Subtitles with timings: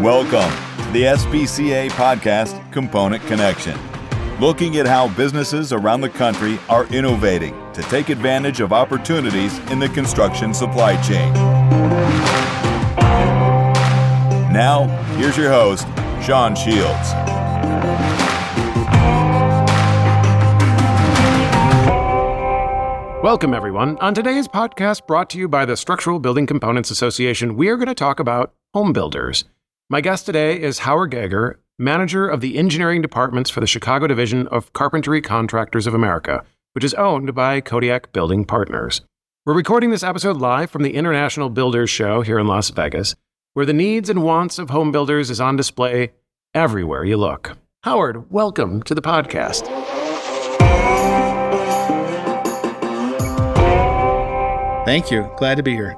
[0.00, 0.50] Welcome
[0.86, 3.78] to the SBCA podcast Component Connection,
[4.40, 9.78] looking at how businesses around the country are innovating to take advantage of opportunities in
[9.78, 11.30] the construction supply chain.
[14.50, 14.86] Now,
[15.18, 15.86] here's your host,
[16.24, 17.12] Sean Shields.
[23.22, 23.98] Welcome, everyone.
[23.98, 27.88] On today's podcast, brought to you by the Structural Building Components Association, we are going
[27.88, 29.44] to talk about home builders.
[29.92, 34.46] My guest today is Howard Gager, manager of the engineering departments for the Chicago division
[34.46, 36.44] of Carpenter Contractors of America,
[36.74, 39.00] which is owned by Kodiak Building Partners.
[39.44, 43.16] We're recording this episode live from the International Builders Show here in Las Vegas,
[43.54, 46.12] where the needs and wants of home builders is on display
[46.54, 47.56] everywhere you look.
[47.82, 49.66] Howard, welcome to the podcast.
[54.84, 55.28] Thank you.
[55.36, 55.96] Glad to be here.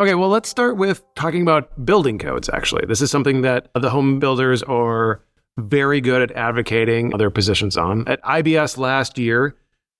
[0.00, 2.84] Okay, well, let's start with talking about building codes, actually.
[2.86, 5.22] This is something that the home builders are
[5.56, 8.08] very good at advocating their positions on.
[8.08, 9.54] At IBS last year,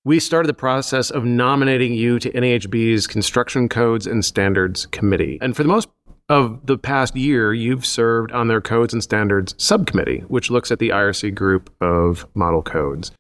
[0.04, 5.38] we started the process of nominating you to NAHB's Construction Codes and Standards Committee.
[5.40, 5.88] And for the most
[6.28, 10.80] of the past year, you've served on their Codes and Standards Subcommittee, which looks at
[10.80, 13.12] the IRC group of model codes.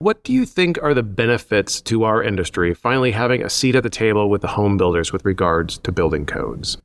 [0.00, 3.82] What do you think are the benefits to our industry finally having a seat at
[3.82, 6.78] the table with the home builders with regards to building codes?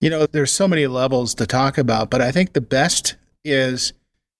[0.00, 3.92] You know, there's so many levels to talk about, but I think the best is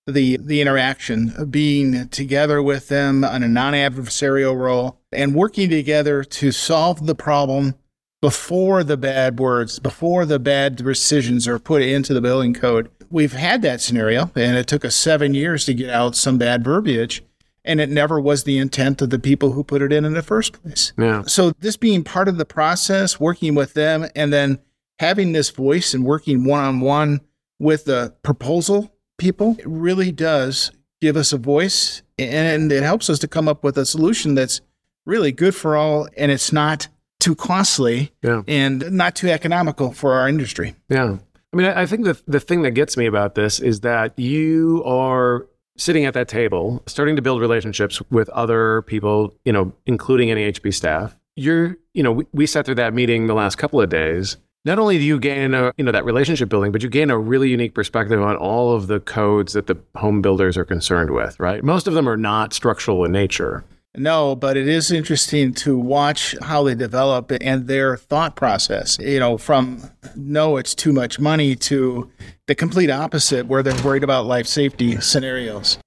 [0.07, 6.53] the the interaction being together with them on a non-adversarial role and working together to
[6.53, 7.75] solve the problem
[8.23, 12.91] before the bad words, before the bad decisions are put into the building code.
[13.11, 16.63] We've had that scenario, and it took us seven years to get out some bad
[16.63, 17.25] verbiage
[17.65, 20.23] and it never was the intent of the people who put it in in the
[20.23, 20.93] first place.
[20.99, 21.23] Yeah.
[21.27, 24.59] So this being part of the process, working with them, and then
[24.99, 27.21] having this voice and working one on one
[27.59, 30.71] with the proposal people, it really does
[31.01, 34.61] give us a voice, and it helps us to come up with a solution that's
[35.07, 36.89] really good for all, and it's not
[37.21, 38.43] too costly Yeah.
[38.49, 40.75] and not too economical for our industry.
[40.89, 41.19] Yeah.
[41.53, 44.19] I mean, I I think the, the thing that gets me about this is that
[44.19, 49.73] you are sitting at that table, starting to build relationships with other people, you know,
[49.87, 51.17] including NAHB staff.
[51.37, 54.37] You're, you know, we, we sat through that meeting the last couple of days.
[54.65, 57.19] Not only do you gain a, you know, that relationship building, but you gain a
[57.19, 61.39] really unique perspective on all of the codes that the home builders are concerned with,
[61.39, 61.63] right?
[61.63, 63.65] Most of them are not structural in nature.
[63.97, 68.99] No, but it is interesting to watch how they develop and their thought process.
[68.99, 72.11] You know, from no, it's too much money to
[72.47, 75.79] the complete opposite, where they're worried about life safety scenarios.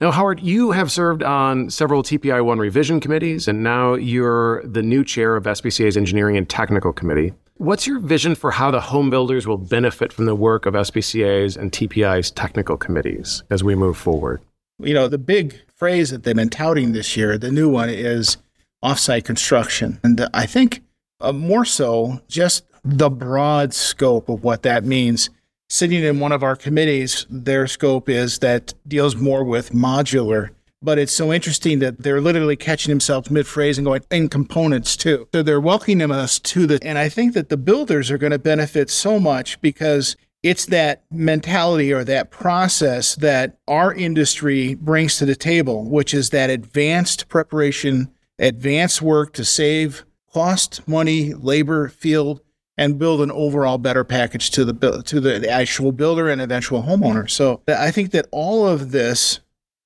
[0.00, 4.82] Now, Howard, you have served on several TPI 1 revision committees, and now you're the
[4.82, 7.32] new chair of SBCA's Engineering and Technical Committee.
[7.54, 11.56] What's your vision for how the home builders will benefit from the work of SBCA's
[11.56, 14.42] and TPI's technical committees as we move forward?
[14.78, 18.36] You know, the big phrase that they've been touting this year, the new one is
[18.84, 19.98] offsite construction.
[20.02, 20.82] And I think
[21.20, 25.30] uh, more so just the broad scope of what that means.
[25.68, 30.50] Sitting in one of our committees, their scope is that deals more with modular.
[30.82, 34.96] But it's so interesting that they're literally catching themselves mid phrase and going, in components
[34.96, 35.26] too.
[35.34, 38.38] So they're welcoming us to the, and I think that the builders are going to
[38.38, 45.26] benefit so much because it's that mentality or that process that our industry brings to
[45.26, 52.40] the table, which is that advanced preparation, advanced work to save cost, money, labor, field,
[52.78, 57.28] and build an overall better package to the to the actual builder and eventual homeowner.
[57.28, 59.40] So I think that all of this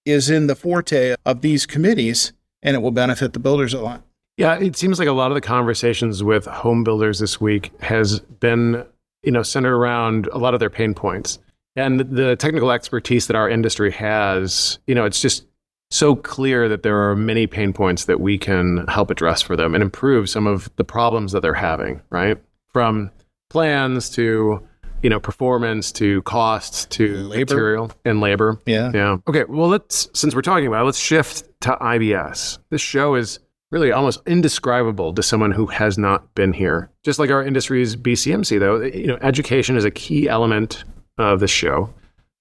[0.04, 4.02] is in the forte of these committees, and it will benefit the builders a lot.
[4.36, 8.20] Yeah, it seems like a lot of the conversations with home builders this week has
[8.20, 8.84] been,
[9.22, 11.38] you know, centered around a lot of their pain points.
[11.76, 15.46] And the technical expertise that our industry has, you know, it's just
[15.90, 19.74] so clear that there are many pain points that we can help address for them
[19.74, 22.38] and improve some of the problems that they're having, right?
[22.72, 23.10] From
[23.50, 24.64] plans to,
[25.02, 27.54] you know, performance to costs to Labor.
[27.54, 28.60] material and labor.
[28.66, 28.90] Yeah.
[28.94, 29.16] Yeah.
[29.28, 29.44] Okay.
[29.48, 32.58] Well, let's since we're talking about it, let's shift to IBS.
[32.70, 33.38] This show is
[33.70, 36.90] really almost indescribable to someone who has not been here.
[37.04, 40.84] Just like our industry's BCMC, though, you know, education is a key element
[41.18, 41.92] of this show.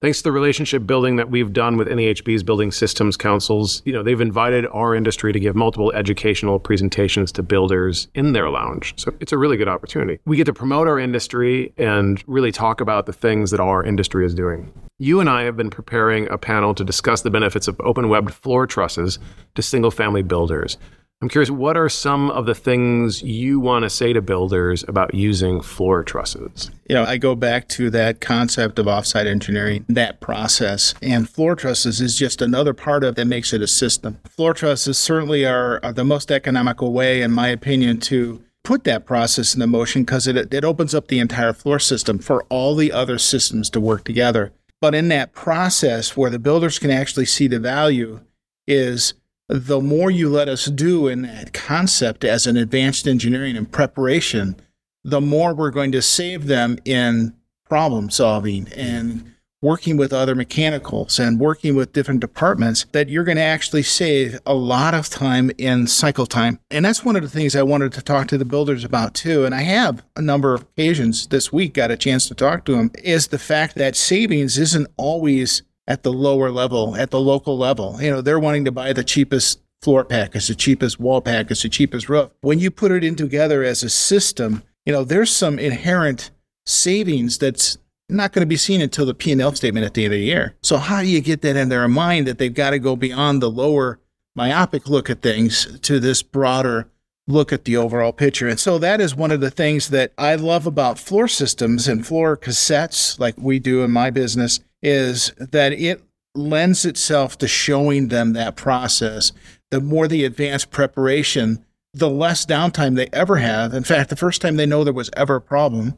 [0.01, 4.01] Thanks to the relationship building that we've done with NAHB's building systems councils, you know,
[4.01, 8.93] they've invited our industry to give multiple educational presentations to builders in their lounge.
[8.95, 10.21] So it's a really good opportunity.
[10.25, 14.25] We get to promote our industry and really talk about the things that our industry
[14.25, 14.71] is doing.
[14.99, 18.33] You and I have been preparing a panel to discuss the benefits of open webbed
[18.33, 19.19] floor trusses
[19.55, 20.77] to single family builders.
[21.21, 25.13] I'm curious, what are some of the things you want to say to builders about
[25.13, 26.71] using floor trusses?
[26.87, 31.57] You know, I go back to that concept of offsite engineering, that process, and floor
[31.57, 34.17] trusses is just another part of that makes it a system.
[34.29, 39.05] Floor trusses certainly are, are the most economical way, in my opinion, to put that
[39.05, 42.93] process into motion because it, it opens up the entire floor system for all the
[42.93, 44.53] other systems to work together.
[44.79, 48.21] But in that process, where the builders can actually see the value,
[48.65, 49.15] is
[49.49, 54.55] the more you let us do in that concept as an advanced engineering and preparation,
[55.03, 57.33] the more we're going to save them in
[57.67, 63.37] problem solving and working with other mechanicals and working with different departments that you're going
[63.37, 66.59] to actually save a lot of time in cycle time.
[66.71, 69.45] And that's one of the things I wanted to talk to the builders about too.
[69.45, 72.73] And I have a number of occasions this week got a chance to talk to
[72.73, 77.57] them is the fact that savings isn't always at the lower level, at the local
[77.57, 77.97] level.
[77.99, 81.69] You know, they're wanting to buy the cheapest floor package, the cheapest wall package, the
[81.69, 82.29] cheapest roof.
[82.41, 86.29] When you put it in together as a system, you know, there's some inherent
[86.65, 87.77] savings that's
[88.07, 90.55] not going to be seen until the P&L statement at the end of the year.
[90.61, 93.41] So how do you get that in their mind that they've got to go beyond
[93.41, 93.99] the lower
[94.35, 96.87] myopic look at things to this broader
[97.27, 98.47] look at the overall picture.
[98.47, 102.05] And so that is one of the things that I love about floor systems and
[102.05, 106.01] floor cassettes like we do in my business is that it
[106.35, 109.31] lends itself to showing them that process.
[109.71, 113.73] The more the advanced preparation, the less downtime they ever have.
[113.73, 115.97] In fact, the first time they know there was ever a problem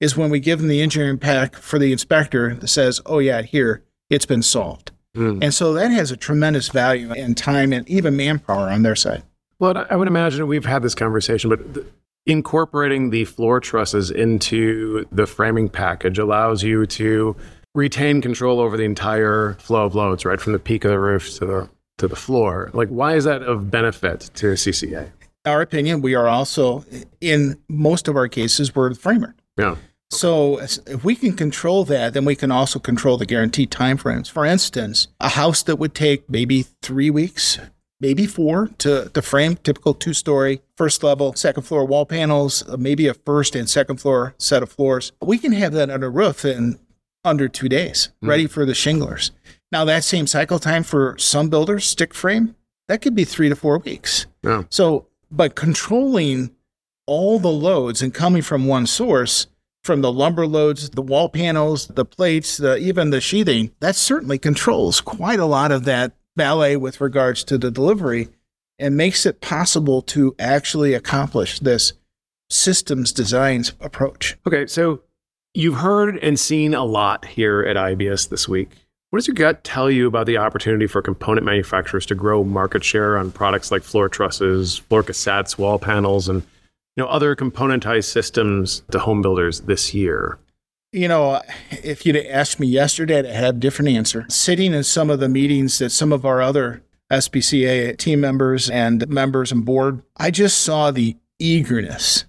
[0.00, 3.42] is when we give them the engineering pack for the inspector that says, oh, yeah,
[3.42, 4.90] here, it's been solved.
[5.16, 5.42] Mm.
[5.42, 9.22] And so that has a tremendous value and time and even manpower on their side.
[9.58, 11.86] Well, I would imagine we've had this conversation, but the,
[12.26, 17.34] incorporating the floor trusses into the framing package allows you to
[17.76, 21.32] retain control over the entire flow of loads, right from the peak of the roof
[21.38, 21.68] to the
[21.98, 22.70] to the floor.
[22.74, 25.10] Like, why is that of benefit to CCA?
[25.44, 26.84] Our opinion, we are also
[27.20, 29.34] in most of our cases we're the framer.
[29.56, 29.76] Yeah.
[30.10, 34.30] So if we can control that, then we can also control the guaranteed timeframes.
[34.30, 37.58] For instance, a house that would take maybe three weeks,
[38.00, 43.08] maybe four to, to frame, typical two story, first level, second floor wall panels, maybe
[43.08, 45.12] a first and second floor set of floors.
[45.20, 46.78] We can have that under roof in
[47.26, 48.28] under two days, mm.
[48.28, 49.32] ready for the shinglers.
[49.72, 52.54] Now, that same cycle time for some builders, stick frame,
[52.88, 54.26] that could be three to four weeks.
[54.42, 54.62] Yeah.
[54.70, 56.52] So, but controlling
[57.06, 59.48] all the loads and coming from one source,
[59.82, 64.38] from the lumber loads, the wall panels, the plates, the, even the sheathing, that certainly
[64.38, 68.28] controls quite a lot of that ballet with regards to the delivery
[68.78, 71.92] and makes it possible to actually accomplish this
[72.50, 74.36] systems designs approach.
[74.46, 75.00] Okay, so
[75.56, 78.70] you've heard and seen a lot here at IBS this week.
[79.10, 82.84] What does your gut tell you about the opportunity for component manufacturers to grow market
[82.84, 88.04] share on products like floor trusses, floor cassettes, wall panels, and you know, other componentized
[88.04, 90.38] systems to home builders this year?
[90.92, 94.26] You know, if you'd asked me yesterday, I'd have a different answer.
[94.28, 99.08] Sitting in some of the meetings that some of our other SBCA team members and
[99.08, 102.24] members and board, I just saw the eagerness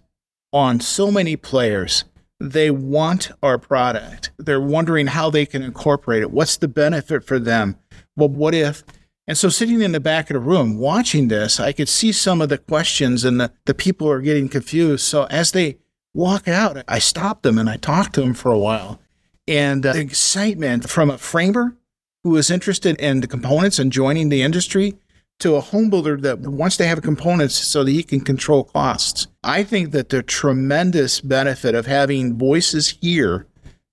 [0.54, 2.06] on so many players.
[2.40, 4.32] They want our product.
[4.38, 6.32] They're wondering how they can incorporate it.
[6.32, 7.78] What's the benefit for them?
[8.16, 8.84] Well, what if
[9.28, 12.42] and so sitting in the back of the room watching this, I could see some
[12.42, 15.04] of the questions and the, the people are getting confused.
[15.04, 15.80] So as they
[16.14, 19.02] walk out, I stop them and I talk to them for a while.
[19.46, 21.76] And uh, excitement from a framer
[22.24, 24.96] who is interested in the components and joining the industry
[25.40, 29.28] to a home builder that wants to have components so that he can control costs.
[29.44, 33.48] I think that the tremendous benefit of having voices here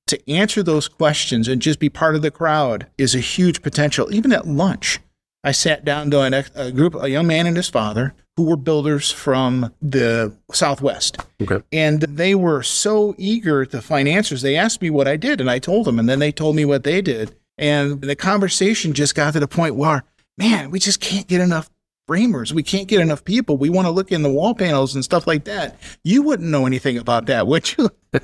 [0.06, 4.12] to answer those questions and just be part of the crowd is a huge potential,
[4.14, 5.00] even at lunch.
[5.42, 8.56] I sat down to an, a group, a young man and his father, who were
[8.56, 11.18] builders from the Southwest.
[11.40, 11.62] Okay.
[11.70, 14.42] And they were so eager to find answers.
[14.42, 16.64] They asked me what I did, and I told them, and then they told me
[16.64, 17.36] what they did.
[17.56, 20.04] And the conversation just got to the point where,
[20.38, 21.70] man, we just can't get enough
[22.06, 22.52] framers.
[22.52, 23.56] We can't get enough people.
[23.56, 25.78] We want to look in the wall panels and stuff like that.
[26.02, 27.90] You wouldn't know anything about that, would you?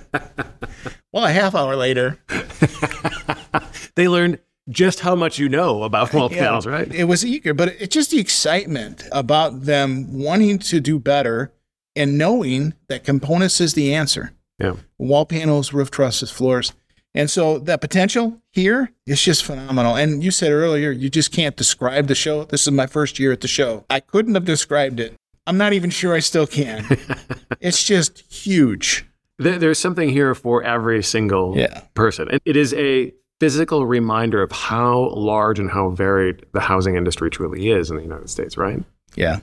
[1.12, 2.18] well, a half hour later,
[3.94, 4.38] they learned
[4.68, 6.92] just how much you know about wall yeah, panels, right?
[6.94, 11.52] It was eager, but it's just the excitement about them wanting to do better
[11.96, 14.32] and knowing that components is the answer.
[14.58, 14.74] Yeah.
[14.98, 16.72] Wall panels, roof trusses, floors.
[17.14, 19.96] And so that potential here is just phenomenal.
[19.96, 22.44] And you said earlier, you just can't describe the show.
[22.44, 23.84] This is my first year at the show.
[23.90, 25.14] I couldn't have described it.
[25.46, 26.86] I'm not even sure I still can.
[27.60, 29.06] it's just huge.
[29.38, 31.82] There's something here for every single yeah.
[31.94, 32.28] person.
[32.44, 37.70] It is a physical reminder of how large and how varied the housing industry truly
[37.70, 38.84] is in the United States, right?
[39.16, 39.40] Yeah.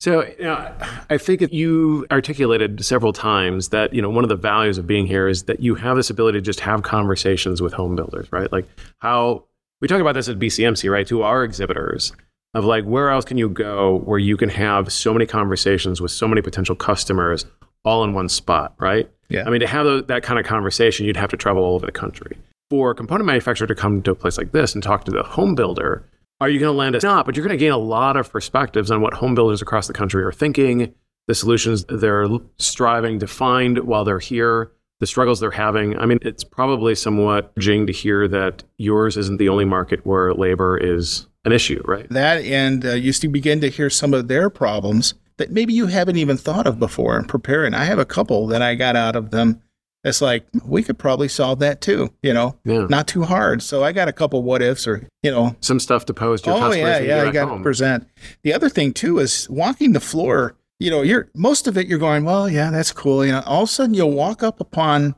[0.00, 0.72] So, you know,
[1.10, 5.06] I think you articulated several times that, you know, one of the values of being
[5.06, 8.50] here is that you have this ability to just have conversations with home builders, right?
[8.50, 8.66] Like
[9.00, 9.44] how
[9.82, 11.06] we talk about this at BCMC, right?
[11.06, 12.14] To our exhibitors
[12.54, 16.12] of like, where else can you go where you can have so many conversations with
[16.12, 17.44] so many potential customers
[17.84, 19.10] all in one spot, right?
[19.28, 19.44] Yeah.
[19.46, 21.92] I mean, to have that kind of conversation, you'd have to travel all over the
[21.92, 22.38] country.
[22.70, 25.22] For a component manufacturer to come to a place like this and talk to the
[25.22, 26.04] home builder,
[26.40, 27.26] are you going to land a not?
[27.26, 29.92] But you're going to gain a lot of perspectives on what home builders across the
[29.92, 30.94] country are thinking,
[31.26, 32.26] the solutions they're
[32.58, 35.98] striving to find while they're here, the struggles they're having.
[35.98, 40.32] I mean, it's probably somewhat jing to hear that yours isn't the only market where
[40.34, 42.06] labor is an issue, right?
[42.10, 46.16] That and uh, you begin to hear some of their problems that maybe you haven't
[46.16, 47.72] even thought of before and preparing.
[47.72, 49.62] I have a couple that I got out of them
[50.02, 52.86] it's like we could probably solve that too, you know, yeah.
[52.88, 53.62] not too hard.
[53.62, 56.50] So I got a couple what ifs or, you know, some stuff to pose to
[56.50, 58.08] your oh, yeah, yeah, you got to present.
[58.42, 61.98] The other thing too is walking the floor, you know, you're most of it you're
[61.98, 63.24] going, well, yeah, that's cool.
[63.24, 65.14] You know, all of a sudden you'll walk up upon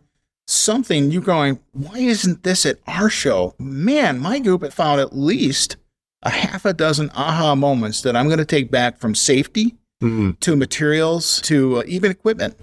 [0.49, 3.55] something you're going, why isn't this at our show?
[3.59, 5.77] Man, my group had found at least
[6.23, 10.33] a half a dozen aha moments that I'm going to take back from safety mm-hmm.
[10.41, 12.57] to materials to uh, even equipment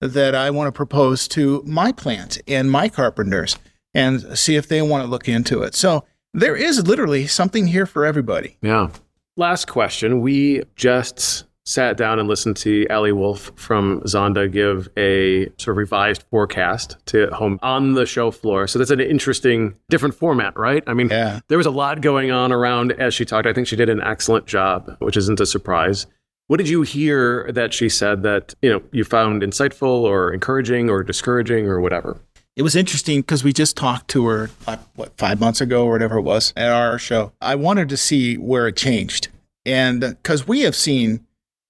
[0.00, 3.58] that I want to propose to my plant and my carpenters
[3.94, 5.74] and see if they want to look into it.
[5.74, 8.56] So there is literally something here for everybody.
[8.62, 8.90] Yeah.
[9.36, 10.20] Last question.
[10.20, 15.76] We just sat down and listened to Ali Wolf from Zonda give a sort of
[15.76, 18.66] revised forecast to home on the show floor.
[18.66, 20.82] So that's an interesting, different format, right?
[20.86, 21.40] I mean, yeah.
[21.48, 23.46] there was a lot going on around as she talked.
[23.46, 26.06] I think she did an excellent job, which isn't a surprise.
[26.50, 30.90] What did you hear that she said that you know you found insightful or encouraging
[30.90, 32.18] or discouraging or whatever?
[32.56, 35.92] It was interesting because we just talked to her like, what five months ago or
[35.92, 37.30] whatever it was at our show.
[37.40, 39.28] I wanted to see where it changed,
[39.64, 41.24] and because we have seen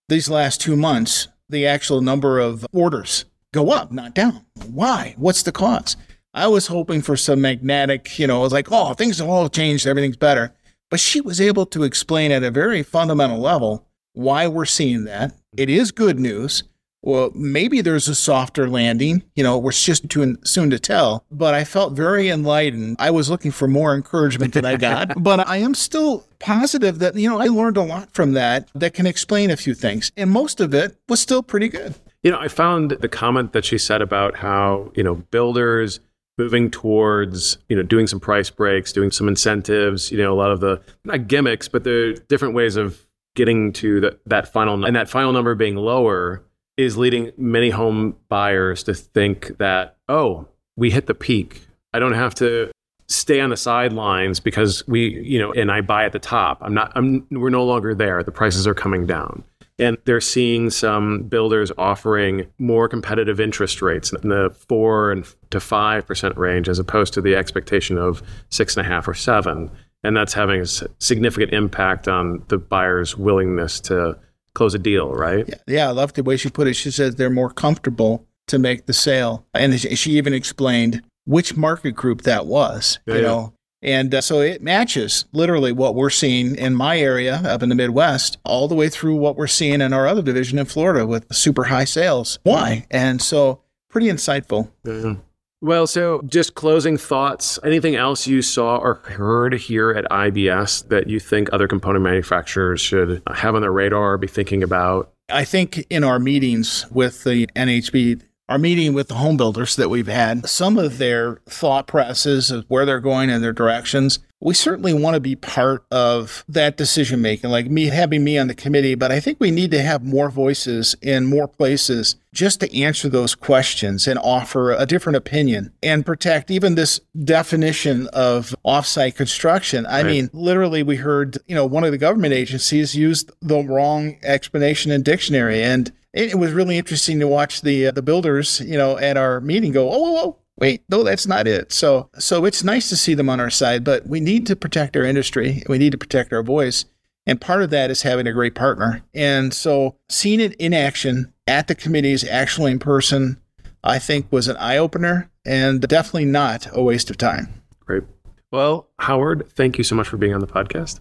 [0.09, 4.47] these last two months the actual number of orders go up, not down.
[4.67, 5.15] Why?
[5.19, 5.99] What's the cause?
[6.33, 9.51] I was hoping for some magnetic, you know, it was like, oh, things have all
[9.51, 10.55] changed, everything's better.
[10.89, 13.87] But she was able to explain at a very fundamental level
[14.21, 15.33] why we're seeing that.
[15.57, 16.65] It is good news.
[17.03, 19.23] Well, maybe there's a softer landing.
[19.35, 21.25] You know, we're just too soon to tell.
[21.31, 22.97] But I felt very enlightened.
[22.99, 25.15] I was looking for more encouragement than I got.
[25.23, 28.93] but I am still positive that, you know, I learned a lot from that that
[28.93, 30.13] can explain a few things.
[30.17, 31.95] And most of it was still pretty good.
[32.23, 36.01] You know, I found the comment that she said about how, you know, builders
[36.37, 40.51] moving towards you know doing some price breaks doing some incentives you know a lot
[40.51, 44.97] of the not gimmicks but the different ways of getting to the, that final and
[44.97, 46.43] that final number being lower
[46.77, 50.47] is leading many home buyers to think that oh
[50.77, 51.63] we hit the peak.
[51.93, 52.71] I don't have to
[53.09, 56.59] stay on the sidelines because we you know and i buy at the top.
[56.61, 58.23] I'm not i'm we're no longer there.
[58.23, 59.45] The prices are coming down.
[59.79, 65.59] And they're seeing some builders offering more competitive interest rates in the four and to
[65.61, 69.71] five percent range as opposed to the expectation of six and a half or seven
[70.03, 74.19] and that's having a significant impact on the buyer's willingness to
[74.55, 75.49] close a deal, right?
[75.49, 76.75] Yeah, yeah, I love the way she put it.
[76.75, 81.93] She says they're more comfortable to make the sale, and she even explained which market
[81.93, 82.99] group that was.
[83.07, 87.37] Yeah, you know, and uh, so it matches literally what we're seeing in my area
[87.45, 90.59] up in the Midwest, all the way through what we're seeing in our other division
[90.59, 92.39] in Florida with super high sales.
[92.43, 92.87] Why?
[92.91, 94.71] And so pretty insightful.
[94.85, 95.15] Yeah.
[95.63, 97.59] Well, so just closing thoughts.
[97.63, 102.81] Anything else you saw or heard here at IBS that you think other component manufacturers
[102.81, 105.13] should have on their radar be thinking about?
[105.29, 109.91] I think in our meetings with the NHB, our meeting with the home builders that
[109.91, 114.55] we've had, some of their thought processes of where they're going and their directions, we
[114.55, 118.55] certainly want to be part of that decision making, like me having me on the
[118.55, 122.81] committee, but I think we need to have more voices in more places just to
[122.81, 129.15] answer those questions and offer a different opinion and protect even this definition of offsite
[129.15, 129.85] construction.
[129.85, 130.07] I right.
[130.07, 134.91] mean, literally we heard, you know, one of the government agencies used the wrong explanation
[134.91, 138.99] in dictionary and it was really interesting to watch the uh, the builders, you know,
[138.99, 141.73] at our meeting go, oh, oh, oh, wait, no, that's not it.
[141.73, 144.97] So, so it's nice to see them on our side, but we need to protect
[144.97, 145.63] our industry.
[145.69, 146.85] We need to protect our voice.
[147.27, 149.03] And part of that is having a great partner.
[149.15, 153.41] And so seeing it in action at the committees, actually in person,
[153.83, 157.63] I think was an eye opener and definitely not a waste of time.
[157.81, 158.05] Great.
[158.51, 161.01] Well, Howard, thank you so much for being on the podcast.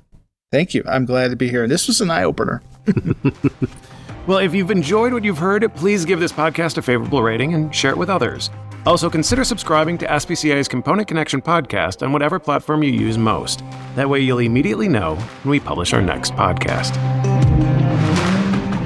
[0.52, 0.84] Thank you.
[0.88, 1.64] I'm glad to be here.
[1.64, 2.62] And this was an eye opener.
[4.28, 7.74] well, if you've enjoyed what you've heard, please give this podcast a favorable rating and
[7.74, 8.50] share it with others.
[8.86, 13.64] Also, consider subscribing to SBCA's Component Connection podcast on whatever platform you use most.
[13.96, 16.94] That way, you'll immediately know when we publish our next podcast.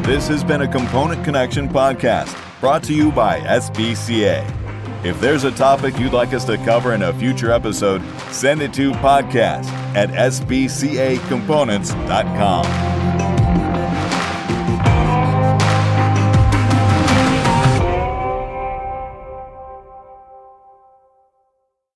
[0.05, 4.43] This has been a Component Connection podcast brought to you by SBCA.
[5.05, 8.73] If there's a topic you'd like us to cover in a future episode, send it
[8.73, 12.92] to podcast at sbcacomponents.com.